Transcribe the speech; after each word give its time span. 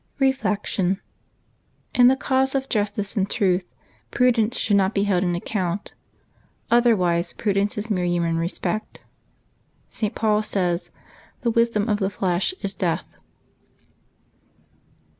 Reflection.— 0.17 0.99
In 1.93 2.07
the 2.07 2.15
cause 2.15 2.55
of 2.55 2.67
justice 2.67 3.15
and 3.15 3.29
truth, 3.29 3.71
prudence 4.09 4.57
should 4.57 4.77
not 4.77 4.95
be 4.95 5.03
held 5.03 5.21
in 5.21 5.35
account; 5.35 5.93
otherwise 6.71 7.33
prudence 7.33 7.77
is 7.77 7.91
mere 7.91 8.05
human 8.07 8.37
respect. 8.39 9.01
St. 9.91 10.15
Paul 10.15 10.41
says:" 10.41 10.89
The 11.43 11.51
wisdom 11.51 11.87
of 11.87 11.97
the 11.99 12.09
flesh 12.09 12.51
is 12.63 12.73
death.'' 12.73 13.19